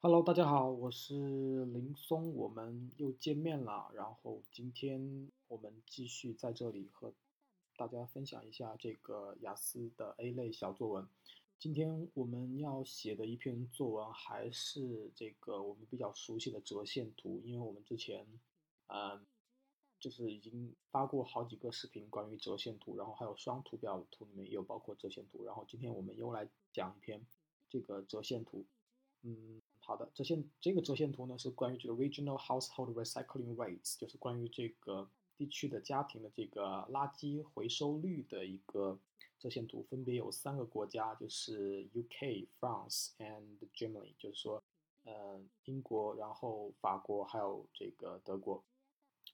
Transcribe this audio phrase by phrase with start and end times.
[0.00, 3.90] Hello，大家好，我是林松，我们又见面了。
[3.92, 7.12] 然后今天我们继续在这里和
[7.76, 11.08] 大家分享一下这个雅思的 A 类小作文。
[11.58, 18.24] 今天我们要写的一篇作文还是这个我们比较熟悉的折线图，因为我们之前
[18.86, 19.26] 嗯
[19.98, 25.44] 就是已经发过好几个视频关于折线图，然后还有双图表图里面也有包括折线图。
[25.44, 27.26] 然后今天我们又来讲一篇
[27.68, 28.64] 这个折线图，
[29.22, 29.60] 嗯。
[29.80, 38.98] 好的，折线这个折线图呢是关于这个 regional household recycling rates，就是关于这个地区的家庭的这个垃圾回收率的一个
[39.38, 44.62] 折线图，分别有三个国家，就是 UK、France and Germany，就是说，
[45.04, 48.62] 呃，英国，然后法国，还有这个德国。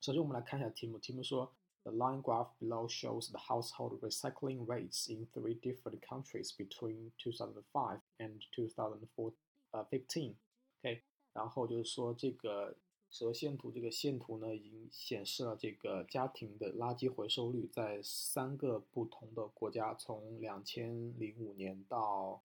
[0.00, 7.10] 首先我们来看一下题目，题目说 The line graph below shows the household recycling rates in three different countries between
[7.18, 9.32] 2005 and 2004.
[9.74, 11.02] 呃，fifteen，OK，
[11.32, 12.76] 然后就是说这个
[13.10, 22.40] 折线图这个线图呢，已经显示了这个家庭的垃圾回收率在三个不同的国家，从两千零五年到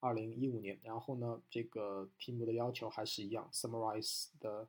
[0.00, 0.78] 二零一五年。
[0.82, 4.68] 然后呢，这个题目的要求还是一样，summarize the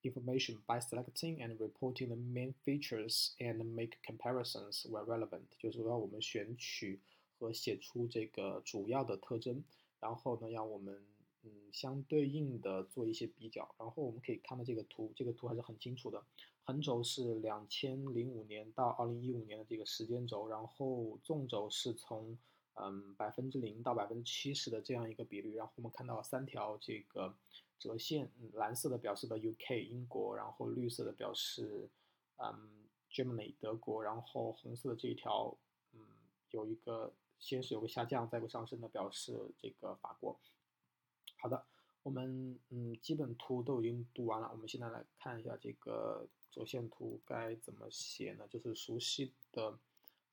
[0.00, 7.02] information by selecting and reporting the main features and make comparisons where relevant，就是说我们选取
[7.38, 9.62] 和写出这个主要的特征，
[10.00, 11.04] 然后呢，让我们
[11.42, 16.24] 嗯，相对应的做一些比较，然后我们可以看到这个图，这个图还是很清楚的。
[16.64, 22.36] 横轴是两千零五年到二零一五年的这个时间轴，然后纵轴是从
[22.74, 25.54] 嗯百分之零到百分之七十的这样一个比率。
[25.54, 27.34] 然后我们看到三条这个
[27.78, 31.88] 折线，蓝色的表示的 UK 英国，然后绿色的表示
[32.36, 35.56] 嗯 Germany 德国，然后红色的这一条
[35.94, 36.00] 嗯
[36.50, 40.38] 有一个先是有个下降，再个上升的表示这个法国。
[41.40, 41.64] 好的，
[42.02, 48.46] 我们嗯基本图都已经读完了，我们现在来看一下这个折线图该怎么写呢？
[48.48, 49.78] 就是熟悉的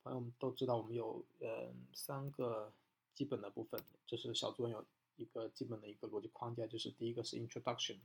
[0.04, 2.74] 朋友们都知道，我们有嗯三个
[3.14, 4.84] 基本的部分，就是小作文有
[5.18, 7.98] 一个基本的一个逻辑框架，就是第一个是 introduction，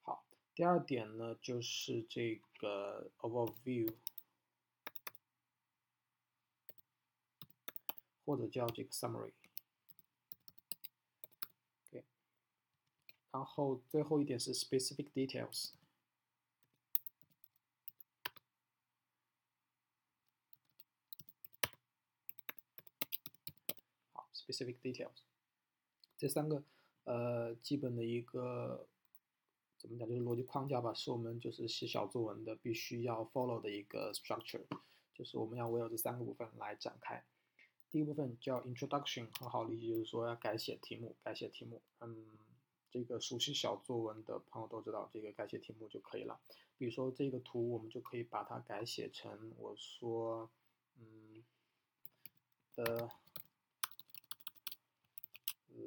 [0.00, 0.24] 好，
[0.54, 3.92] 第二点呢就是这个 overview。
[8.26, 9.32] 或者叫这个 summary，OK，
[13.30, 15.70] 然后最后一点是 specific details，
[24.12, 25.22] 好，specific details，
[26.18, 26.64] 这三个
[27.04, 28.88] 呃基本的一个
[29.78, 34.66] 怎么讲就是逻辑框架吧，是我们就是写小作文的必须要 follow 的一个 structure，
[35.14, 37.24] 就是我们要围绕这三个部分来展开。
[37.96, 41.80] 第一部分叫 introduction，很好理解，就是说要改写题目，改写题目。
[42.00, 42.26] 嗯，
[42.90, 46.38] 这个熟悉小作文的朋友都知道，这个改写题目就可以了。
[46.76, 50.50] 比如说这个图，我们就可以把它改写成，我说，
[50.98, 51.42] 嗯
[52.74, 53.08] ，the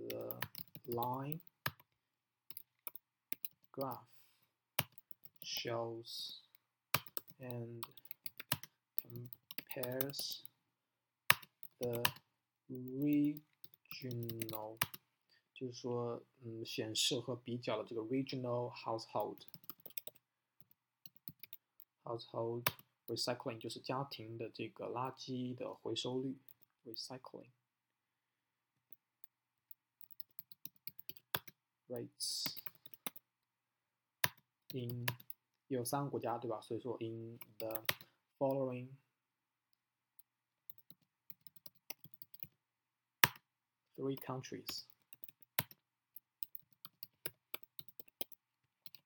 [0.07, 0.39] the
[0.87, 1.39] line
[3.71, 4.01] graph
[5.43, 6.39] shows
[7.39, 7.83] and
[8.97, 10.39] compares
[11.78, 12.02] The
[12.68, 14.78] regional
[15.52, 19.40] 就是说，嗯，显示和比较的这个 regional household
[22.02, 22.66] household
[23.06, 26.38] recycling 就是家庭的这个垃圾的回收率
[26.84, 27.50] recycling
[31.88, 32.46] rates
[34.72, 35.06] in
[35.68, 36.60] 有三个国家对吧？
[36.60, 37.84] 所以说 in the
[38.38, 38.88] following
[43.99, 44.83] three countries。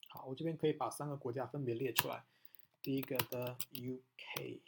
[0.08, 2.24] 好，我这边可以把三个国家分别列出来。
[2.84, 4.60] 第一个的 UK，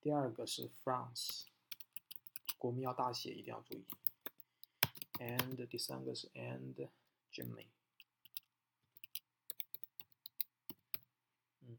[0.00, 1.46] 第二个是 France，
[2.56, 3.84] 国名要大写，一定要注意。
[5.18, 6.88] And 第三个是 and
[7.32, 7.66] Germany。
[11.62, 11.78] 嗯，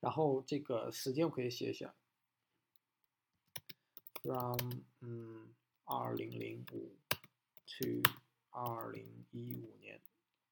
[0.00, 1.94] 然后这个时间我可以写一下。
[4.26, 4.58] From
[5.00, 6.96] 嗯二零零五
[7.64, 8.02] to
[8.50, 10.00] 二零一五年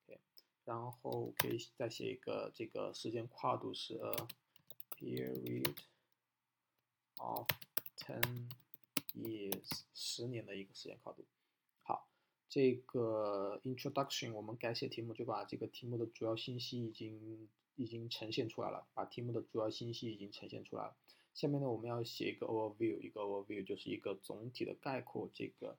[0.06, 0.20] ，OK，
[0.64, 4.28] 然后可以再写一个这个时间跨度是 a
[4.96, 5.74] period
[7.16, 7.48] of
[7.96, 8.48] ten
[9.12, 11.26] years，十年的一个时间跨度。
[11.82, 12.08] 好，
[12.48, 20.96] 这个 introduction 我们改写题目就把这个题目的主要信息已经已经呈现出来了，把题目的主要信息已经呈现出来了。
[21.34, 25.76] 下面呢，我们要写一个 overview，一个 overview 就是一个总体的概括，这个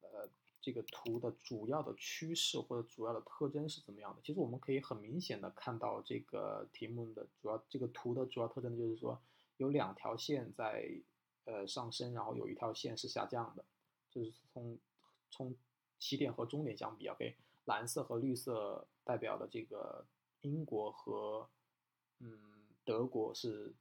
[0.00, 0.26] 呃
[0.62, 4.22] 这个图的主要的趋势或者主要的特征是怎么样的？
[4.22, 9.20] 其实我们可以很明显的看到这个题目的主要这个图的主要特征就是说
[9.58, 10.90] 有两条线在
[11.44, 13.62] 呃上升，然后有一条线是下降的，
[14.10, 14.78] 就是从
[15.30, 15.54] 从
[15.98, 17.36] 起点和终点相比，OK，
[17.66, 20.06] 蓝色和绿色代表的这个
[20.40, 21.46] 英国和
[22.20, 22.40] 嗯
[22.86, 23.74] 德国是。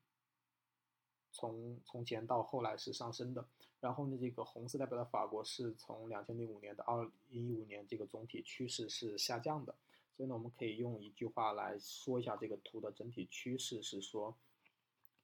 [1.33, 3.45] 从从前到后来是上升的，
[3.81, 9.75] 然后呢，这个红色代表的法国是从两千零五年到二零一五年，这个总体趋势是下降的。
[10.15, 14.37] 所以呢，我们可以用一句话来说一下这个图的整体趋势是说，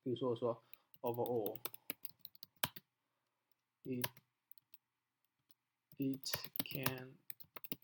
[0.04, 0.64] 比如说我说
[1.02, 1.56] ，overall，it
[6.00, 6.28] it
[6.66, 7.14] can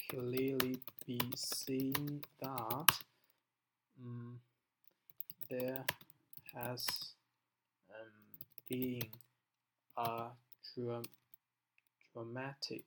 [0.10, 2.88] clearly be seen that，
[3.98, 4.39] 嗯
[5.48, 5.86] ，there
[6.51, 7.15] has
[8.69, 9.11] being
[9.95, 10.33] a
[12.12, 12.85] dramatic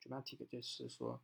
[0.00, 1.20] dramatic 就是说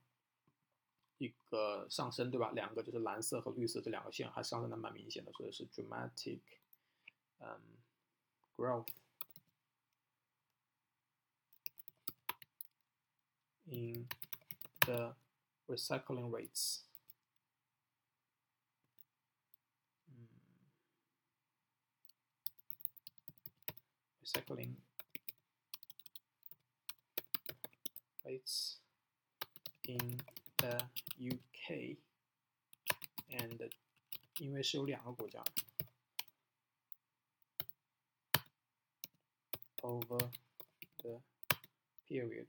[1.19, 2.51] 一个上升，对吧？
[2.53, 6.41] 两个就是蓝色和绿色这两个线还上升的蛮明显的，所以是 dramatic，
[7.39, 7.61] 嗯，
[8.57, 8.89] growth
[13.65, 14.09] in
[14.81, 15.17] the
[15.67, 16.83] recycling rates。
[24.34, 24.76] Recycling
[28.26, 28.78] rates
[29.88, 30.18] in
[30.58, 30.78] the
[31.20, 31.98] UK
[33.30, 33.70] and
[34.40, 35.44] 因为是有两个国家
[39.82, 40.32] over
[40.98, 41.22] the
[42.08, 42.48] period，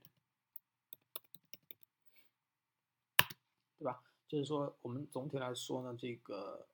[3.77, 4.01] 对吧？
[4.27, 6.67] 就是说，我们总体来说呢，这个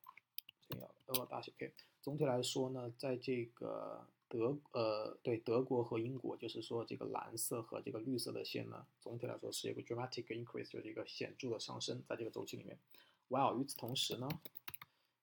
[0.70, 1.74] 这个要大写 K。
[2.02, 12.80] 总体来说呢，在这个德呃对德国和英国，就是说这个蓝色和这个绿色的线呢，总体来说是一个 dramatic increase，就是一个显著的上升，在这个周期里面。
[13.28, 14.30] While 与此同时呢，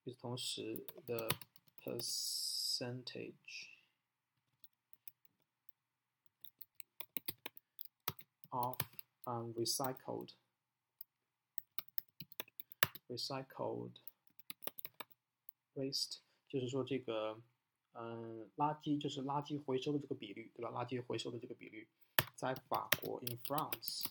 [0.04, 1.26] 与此同时，the
[1.82, 3.32] percentage
[8.50, 8.76] of
[9.24, 10.32] unrecycled
[13.08, 13.92] recycled
[15.74, 17.40] waste，就是说这个。
[18.00, 20.70] 嗯，垃圾就是垃圾回收的这个比率，对吧？
[20.70, 21.88] 垃圾回收的这个比率，
[22.36, 24.04] 在法国，in France，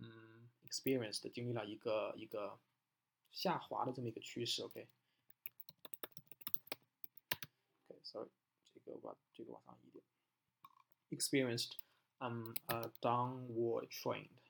[0.00, 2.58] 嗯，experienced 经历了一个一个
[3.30, 4.88] 下滑的这么一个趋势，OK。
[7.88, 8.30] OK，sorry，
[8.72, 10.02] 这个把这个往上移一点
[11.10, 11.72] ，experienced
[12.20, 14.41] um a downward trend。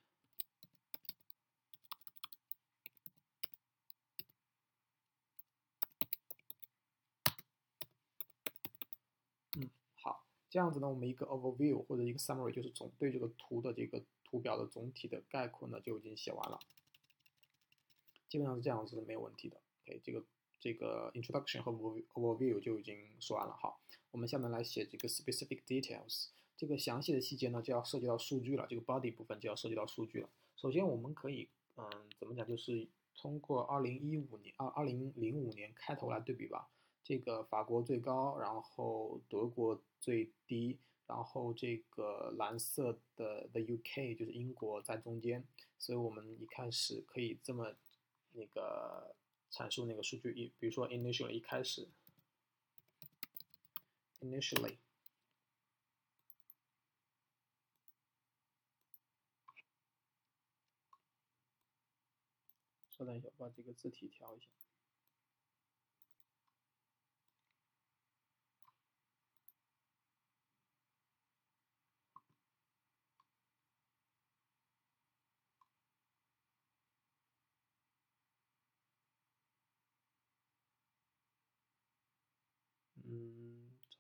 [10.53, 16.61] 这样子呢，我们一个 overview 或者一个 summary 就是总对这个图的这个图表的总体的概括呢就已经写完了，
[18.29, 19.59] 基本上是这样子没有问题的。
[19.87, 20.23] OK，这个
[20.61, 23.57] 这个 introduction 和 overview 就已经说完了。
[23.57, 30.29] 好，我们下面来写这个 specific details，这个详细的细节呢就要涉及到数据了，这个 body 部分就要涉及到数据了。
[30.57, 31.89] 首先我们可以嗯
[32.19, 36.69] 怎么讲，就是通过二零一五年二二零零五年开头来对比吧。
[37.05, 45.45] 这个法国最高，然后德国最低，然后这个蓝色的 the UK 就是英国在中间，
[45.79, 47.75] 所以我们一开始可以这么
[48.33, 49.17] 那个
[49.51, 51.89] 阐述那个数据，一比如说 initially 一开始
[54.21, 54.77] ，initially，
[62.91, 64.47] 稍等一下，把这个字体调一下。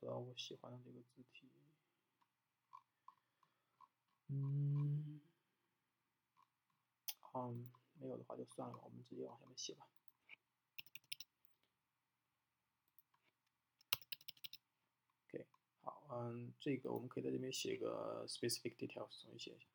[0.02, 1.49] 找到我喜欢的这个字体。
[4.26, 5.21] 嗯，
[7.21, 7.52] 好，
[8.00, 9.87] 没有的话就算了吧，我们直接往下面写吧。
[15.28, 15.47] OK，
[15.82, 19.66] 好，嗯，这个我们可以在这边写一个 specific details，重新写一下。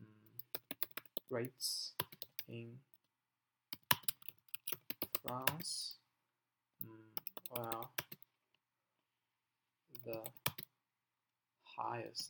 [0.00, 0.34] um,
[1.30, 1.92] rates
[2.48, 2.80] in
[5.22, 5.98] France
[6.82, 7.12] um,
[7.52, 7.86] were
[11.93, 12.29] highest。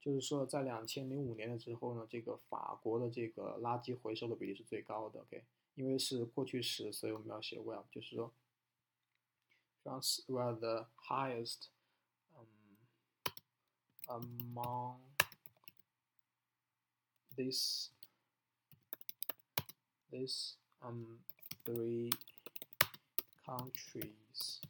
[0.00, 5.20] 就是说，在两千零五年的时候呢，这个法国的这个垃圾回收的比例是最高的。
[5.20, 8.32] OK，因为是过去时，所以我们要写 well，就是说
[9.82, 11.70] ，France were the highest
[14.06, 15.00] among
[17.34, 17.90] this
[20.08, 21.18] this um
[21.64, 22.12] three
[23.44, 24.60] countries。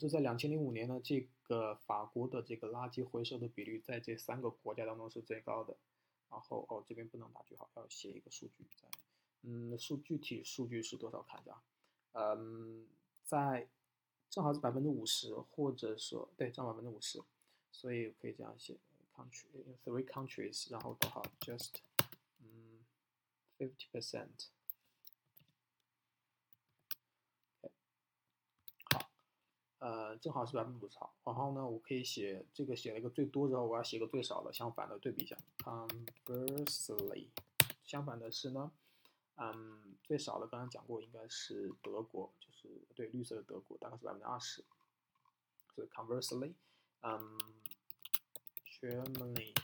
[0.00, 5.76] 就在两千零五年呢，这个法国的这个垃圾回收的比率在这三个国家当中是最高的。
[6.30, 8.88] 然后哦，这边不能打句号，要写一个数据在。
[9.42, 11.20] 嗯，数具体数据是多少？
[11.22, 11.60] 看一下。
[12.12, 12.86] 嗯，
[13.24, 13.68] 在
[14.30, 17.20] 正好是百分之五十，或者说对，占百分之五十，
[17.70, 18.78] 所以可以这样写
[19.14, 19.44] ：country
[19.84, 21.74] three countries，然后逗号 just
[22.38, 22.84] 嗯
[23.58, 24.48] fifty percent。
[29.80, 30.96] 呃，正好是百分之五十。
[31.24, 35.36] 然后呢，我可以写这个写了一个最多之后，我要写个最少的，相反的对比一下。
[35.58, 37.26] Conversely，
[37.82, 38.70] 相反的是呢。
[39.42, 44.62] 嗯，最少的刚刚讲过，应该是德国，就是对绿色的德国，大概是百分之二十。
[45.74, 46.52] 所以 conversely，
[47.00, 47.38] 嗯
[48.66, 49.54] ，Germany，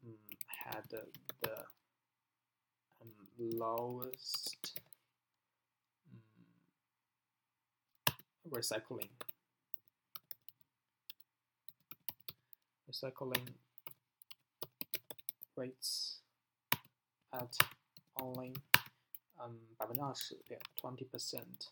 [0.00, 0.16] 嗯
[0.48, 1.08] ，had the
[3.00, 3.14] 嗯
[3.58, 4.72] lowest
[6.06, 6.22] 嗯
[8.50, 9.08] recycling
[12.88, 13.54] recycling
[15.54, 16.20] rates
[17.30, 17.56] at
[18.14, 18.54] only
[19.42, 21.68] 嗯，百分之二十，对，twenty percent。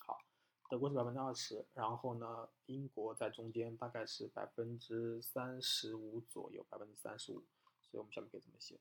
[0.00, 0.20] 好，
[0.68, 7.42] 德国是百分之二十，然后呢，英国在中间，大概是百分之三十五左右，百分之三十五。
[7.90, 8.78] 所以我们下面可以这么写？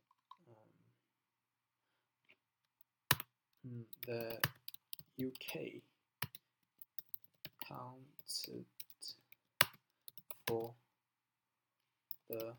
[0.48, 0.56] 嗯，
[3.62, 4.42] 嗯，the
[5.16, 5.82] UK
[7.73, 8.64] counted
[10.47, 10.75] for
[12.28, 12.57] the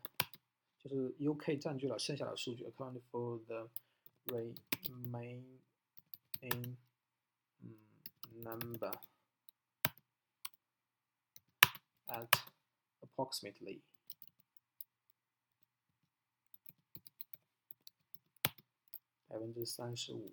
[0.82, 3.68] 就是 UK 占据了剩下的数据，account for the
[4.26, 5.44] remaining
[8.42, 8.92] number
[12.06, 12.28] at
[13.02, 13.82] approximately
[19.28, 20.32] in this year，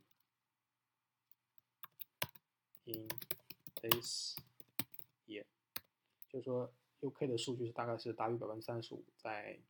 [6.33, 6.73] 就是说
[7.03, 9.61] UK 的数据是大概是大于百分之三十五，在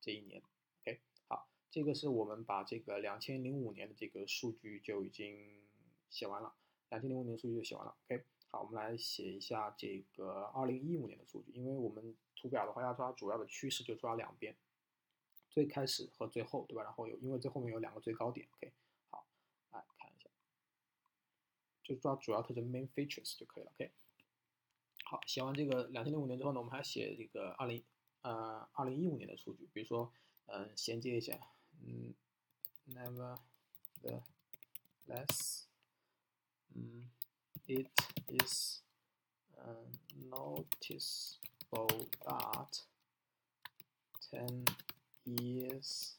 [0.00, 0.42] 这一年。
[0.80, 5.62] OK，好这个是我们把这个两千零五年的这个数据就已经
[6.08, 6.54] 写完了，
[6.88, 7.94] 两千零五年数据就写完了。
[8.06, 14.56] OK，好，我们来写一下这个二零一五年的数据，因为我们图表的话要抓主要的趋势，就抓两边，
[15.50, 16.82] 最开始和最后，对吧？
[16.82, 18.48] 然后有，因为最后面有两个最高点。
[18.54, 18.72] OK，
[19.10, 19.26] 好，
[19.72, 20.30] 来看一下，
[21.82, 23.70] 就抓主要特征 main features 就可以了。
[23.74, 23.90] OK，
[25.08, 27.84] 好，写完这个两千零五年之后呢，我们还写这个二零
[28.22, 30.12] 呃二零一五年的数据，比如说
[30.46, 31.38] 嗯衔接一下。
[31.84, 32.12] 嗯
[32.88, 33.36] nevertheless,
[36.74, 37.08] 嗯
[37.68, 37.88] it
[38.26, 38.80] is
[39.56, 39.86] uh,
[40.28, 42.82] noticeable that
[44.20, 44.64] ten
[45.24, 46.16] years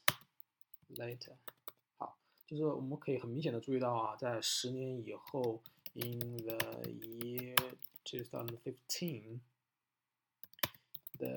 [0.90, 1.36] later，
[1.98, 5.62] 好，就是我们可以很明显的注意到啊，在十年以后
[5.94, 6.58] ，in the
[6.94, 7.76] year
[8.08, 9.42] 2015,
[11.18, 11.36] the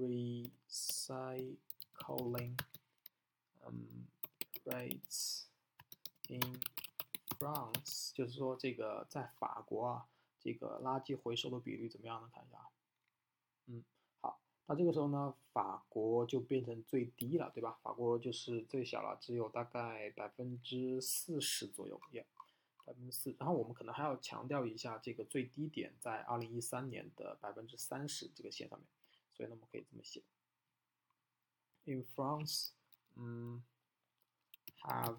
[0.00, 1.56] recycling
[4.64, 5.44] rates
[6.28, 6.40] in
[7.38, 10.08] France，就是说这个在法国啊，
[10.40, 12.30] 这个垃圾回收的比率怎么样呢？
[12.32, 12.66] 看一下，
[13.66, 13.84] 嗯，
[14.22, 17.78] 好，那这个时候呢，法国就变成最低了，对吧？
[17.82, 22.26] 法国就是最小了，只有大概百分之四十左右，耶，
[22.86, 23.36] 百分之四。
[23.38, 28.88] 然后我们可能还要强调一下，这个最低点在二零一三年的百分之三十这个线上面，
[29.34, 30.22] 所以呢，我们可以这么写
[31.84, 32.70] ：In France，
[33.16, 33.62] 嗯。
[34.82, 35.18] have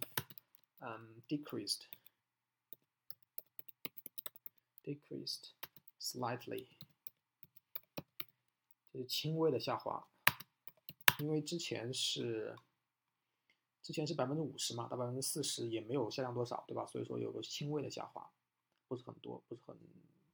[0.79, 1.87] um, decreased
[4.85, 5.49] decreased
[5.99, 6.67] slightly
[8.93, 10.07] 这是轻微的下滑，
[11.19, 12.55] 因为之前是
[13.87, 16.85] 之前是百分之五十嘛，到百分之四十也没有下降多少，对吧？
[16.85, 18.29] 所以说有个轻微的下滑，
[18.85, 19.77] 不是很多，不是很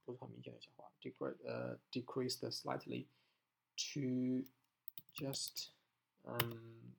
[0.04, 3.06] 不是很明显的下滑，decrease 呃 decreased slightly
[3.76, 4.44] to
[5.14, 5.68] just
[6.24, 6.96] 嗯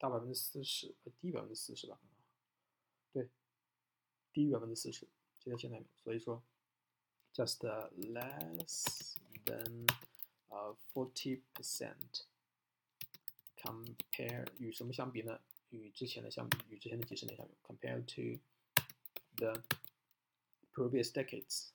[0.00, 2.00] 到百分之四十，低百分之四十吧，
[3.12, 3.28] 对，
[4.32, 5.06] 低于百分之四十，
[5.38, 6.42] 就在现在，所以说
[7.32, 7.58] just
[7.94, 9.88] less than
[10.48, 12.24] 呃 forty percent
[13.56, 15.40] compare 与什么相比呢？
[15.70, 18.40] 与之前的相比，与之前的几十年相比，compared to
[19.36, 19.62] the
[20.72, 21.68] previous decades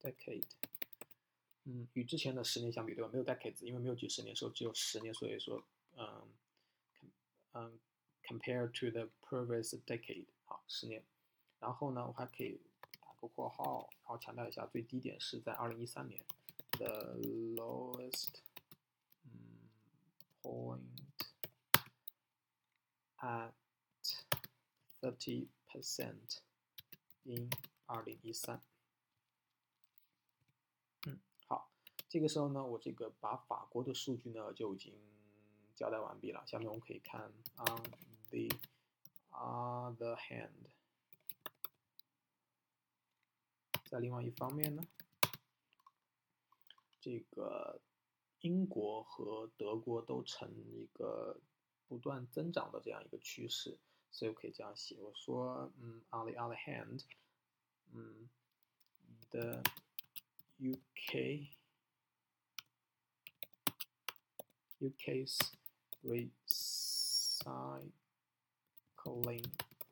[0.00, 0.44] decade，
[1.64, 3.10] 嗯，与之前的十年相比，对吧？
[3.12, 5.62] 没有 decades，因为没有几十年，时候只有十年，所以说，
[5.96, 6.28] 嗯，
[7.52, 7.78] 嗯
[8.22, 11.02] ，compared to the previous decade，好，十年。
[11.60, 12.60] 然后呢，我还可以
[13.00, 16.22] 打个括号，然后强调一下，最低点是在二零一三年
[16.70, 17.16] ，the
[17.56, 18.28] lowest
[20.48, 20.80] point
[23.18, 23.52] at
[25.00, 26.38] thirty percent
[27.24, 27.50] in
[27.84, 28.62] 二零一三。
[31.06, 31.70] 嗯，好，
[32.08, 34.94] 这个时候呢，我这个把法国的数据呢就已经
[35.76, 36.46] 交代完毕了。
[36.46, 37.82] 下面我们可以看 on
[38.30, 38.48] the
[39.30, 40.70] other hand。
[43.90, 44.82] 在另外一方面呢，
[47.00, 47.80] 这个
[48.40, 51.40] 英国和德国都呈一个
[51.86, 53.78] 不断增长的这样一个趋势，
[54.10, 57.04] 所以我可以这样写，我说，嗯，on the other hand，
[57.92, 58.28] 嗯
[59.30, 59.62] ，the
[60.58, 61.48] UK
[64.80, 65.38] UK's
[66.02, 67.90] recycling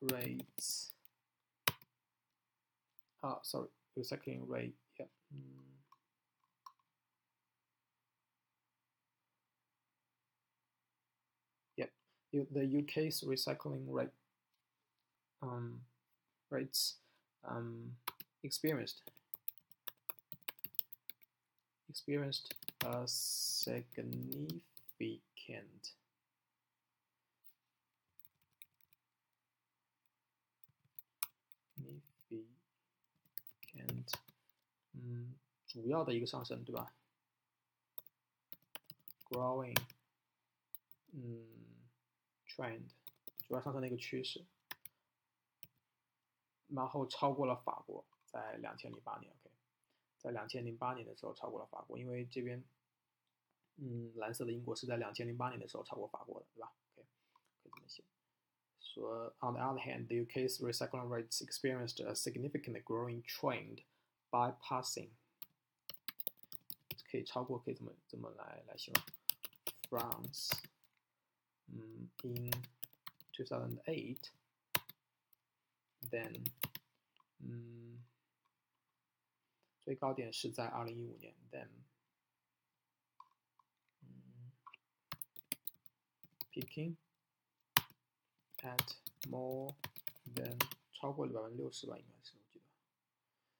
[0.00, 0.90] rates，
[3.20, 3.70] 啊，sorry。
[3.96, 5.08] recycling rate，yeah
[12.35, 14.13] The UK's recycling rate
[15.41, 15.81] um,
[16.49, 16.95] rates
[17.43, 17.97] um,
[18.43, 19.01] experienced
[21.89, 22.53] experienced
[22.85, 24.61] a significant
[33.73, 34.05] and
[34.93, 35.33] 嗯，
[35.67, 36.93] 主要的一个上升，对吧？
[39.29, 39.77] Growing，
[41.13, 41.54] 嗯
[42.56, 42.88] ，trend，
[43.46, 44.44] 主要上升的一个趋势，
[46.68, 49.54] 然后超过了法国，在两千零八年，OK，
[50.18, 52.64] 在两千零八年的时候超过了法国，因为这边，
[53.76, 57.06] 嗯，蓝色的英国是在两千零八年的时候超过法国的，对吧？OK，
[57.62, 58.02] 可以这么写。
[58.80, 63.82] So, on the other hand, the UK's recycling rates experienced a significant growing trend,
[64.30, 65.10] bypassing
[67.10, 69.02] 可以超过，可以怎么怎么来来形容
[69.90, 70.50] ？France，
[71.67, 72.09] ，in
[73.33, 74.31] 2008,
[76.09, 76.45] then，
[77.39, 78.03] 嗯，
[79.79, 81.69] 最高点是在2015年，then，
[84.01, 84.51] 嗯，
[86.51, 88.95] peaking。at
[89.27, 89.73] more
[90.35, 90.55] than
[90.93, 92.65] 超过了百分之六十吧，应该是我记得，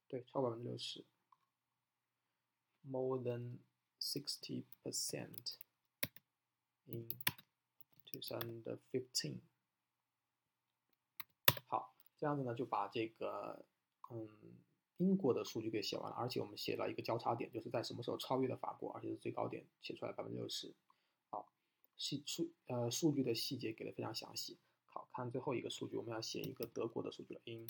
[0.07, 1.03] 对，超过百分之六十，
[2.83, 3.57] more than
[3.99, 5.55] sixty percent
[6.85, 7.09] in
[8.20, 9.36] 2015。
[11.66, 13.64] 好，这样子呢就把这个
[14.10, 14.28] 嗯
[14.98, 20.72] 英国的数据给写完了，而且我们写了一个交叉点，就是在什么时候超越了法国，而且是最高点，写出来百分之六十。
[21.28, 21.52] 好，
[21.96, 24.56] 细数呃数据的细节给的非常详细。
[24.86, 27.40] 好看最后一个数据，我们要写一个德国的数据了。
[27.44, 27.66] In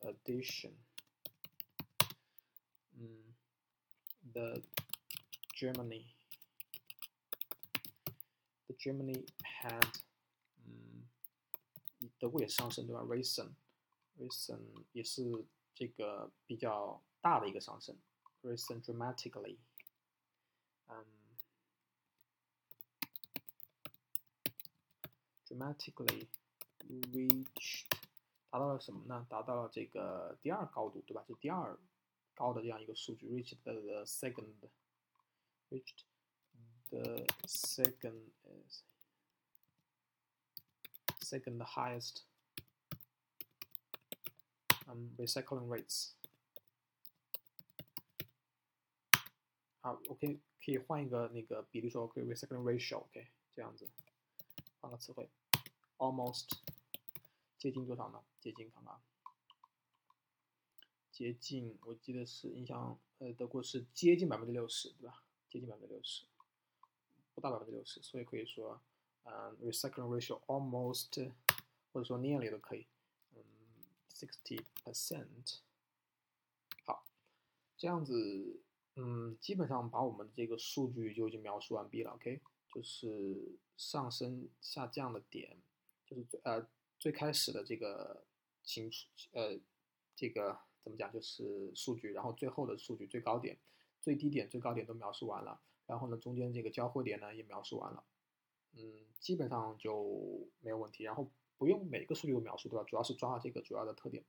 [0.00, 0.72] addition，
[2.98, 3.36] 嗯
[4.32, 4.60] ，the
[5.54, 6.06] Germany
[8.69, 9.99] Germany，the Germany had，
[10.65, 11.07] 嗯，
[12.19, 13.01] 德国也上升对吧？
[13.01, 17.97] Recent，recent 也是这个比较大的一个上升，
[18.43, 19.57] recent dramatically，
[20.87, 21.05] 嗯。
[25.47, 26.27] dramatically
[27.13, 27.85] reached
[28.49, 29.27] 达到了什么呢？
[29.29, 31.23] 达到了这个第二高度，对吧？
[31.27, 31.77] 是第二
[32.33, 34.55] 高的这样一个数据，reached the second
[35.69, 35.99] reached
[36.90, 38.82] The second is
[41.22, 42.22] second highest
[44.86, 46.12] um recycling rates。
[49.80, 53.88] 好，OK，可以换一个那个比例说，OK recycling ratio，OK，这样子，
[54.80, 55.30] 换个词汇。
[55.96, 56.50] almost
[57.58, 58.22] 接近多少呢？
[58.40, 59.00] 接近看看，
[61.10, 65.22] 接近，我记得是印象，呃，德国是接近百分之六十，对吧？
[65.48, 66.24] 接近百分之六十，
[67.34, 68.80] 不到百分之六十，所以可以说，
[69.24, 71.32] 嗯，recycling ratio almost，
[71.92, 72.86] 或者说 nearly 都可以，
[73.34, 73.42] 嗯
[74.10, 75.58] ，sixty percent。
[76.84, 77.06] 好，
[77.76, 78.60] 这样子，
[78.96, 82.40] 嗯，基本上把我们的这个数据就已经描述完毕了，OK，
[82.72, 85.56] 就是上升下降的点，
[86.06, 86.66] 就是最呃
[86.98, 88.24] 最开始的这个
[88.62, 88.90] 情，
[89.32, 89.58] 呃，
[90.14, 90.58] 这个。
[90.82, 91.12] 怎么讲？
[91.12, 93.58] 就是数据，然后最后的数据最高点、
[94.00, 98.04] 最低点、最高点都描述完了，然后呢，中间这个交汇点呢也描述完了，
[98.74, 98.80] 嗯，
[99.18, 101.02] 基本上就没有问题。
[101.02, 102.84] 然后不用每个数据都描述，对吧？
[102.84, 104.24] 主要是抓这个主要的特点，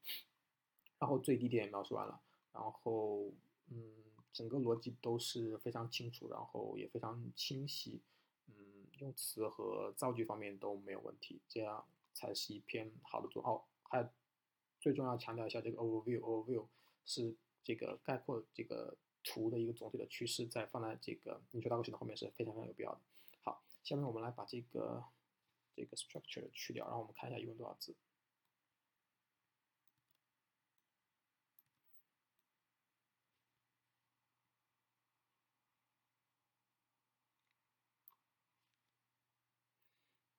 [0.97, 2.19] 然后最低点也描述完了，
[2.51, 3.31] 然后
[3.69, 3.93] 嗯，
[4.33, 8.01] 整个逻辑都是非常清楚，然后也非常清晰，
[8.47, 13.63] 嗯，用词和造句方面都没有问题，这样才是一篇好的作哦。
[13.83, 14.11] 还。
[14.83, 16.65] 最重要强调一下，这个 overview，overview
[17.05, 23.01] 是这个概括这个图的一个总体的趋势，在放在这个你说大构型的后面是非常非常有必要的。
[23.43, 25.03] 好，下面我们来把这个
[25.75, 27.95] 这个 structure 去掉，然后我们看一下一共多少字。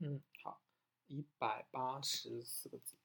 [0.04, 0.60] 嗯，好，
[1.06, 2.96] 一百八十四个字。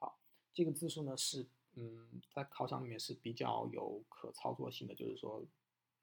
[0.00, 0.18] 好
[0.52, 1.46] 这个字数呢是，
[1.82, 5.42] 嗯，在考场里面是比较有可操作性的，就是说，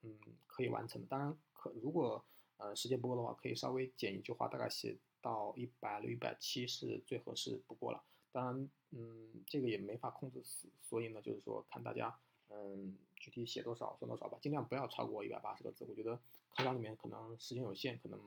[0.01, 1.07] 嗯，可以完成的。
[1.07, 2.25] 当然，可如果
[2.57, 8.03] 呃时间不够的话，可以稍微减一句话，大概写到一百六、一百七是最合适不过了。
[8.31, 12.17] 当然，嗯，这个也没法控制死，所以呢，就是说看大家，
[12.49, 15.85] 嗯，具体写多少算多少吧，尽量不要超过一百八十个字。
[15.87, 18.19] 我觉得考场里面可能时间有限，可能，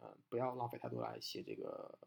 [0.00, 1.98] 嗯，不要浪费太多来写这个。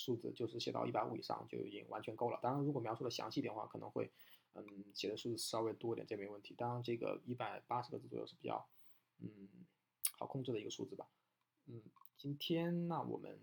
[0.00, 2.40] 数字就是写到一百五以上就已经完全够了。
[2.42, 4.10] 当然，如果描述的详细点的话，可能会，
[4.54, 6.54] 嗯，写的数字稍微多一点，这没问题。
[6.54, 8.66] 当然，这个一百八十个字左右是比较，
[9.18, 9.28] 嗯，
[10.18, 11.06] 好控制的一个数字吧。
[11.66, 11.82] 嗯，
[12.16, 13.38] 今天那我们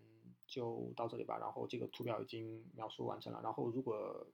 [0.48, 1.38] 就到这里吧。
[1.38, 3.40] 然后这个图表已经描述完成了。
[3.44, 4.28] 然后如果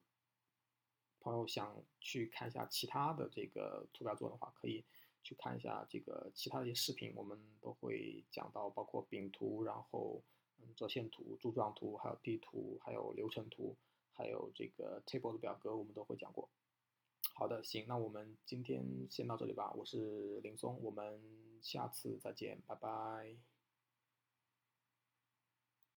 [1.20, 4.86] 朋友想去看一下其他的这个图表作的话，可以
[5.24, 10.24] 去看一下这个其他的一些视频，我们都会讲到，包括饼图，然后。
[10.76, 13.76] 折线图、柱状图，还有地图，还有流程图，
[14.12, 16.50] 还有这个 table 的表格，我们都会讲过。
[17.36, 19.74] 好的，行，那我们今天先到这里吧。
[19.74, 21.22] 我是林松，我们
[21.62, 23.53] 下次再见，拜拜。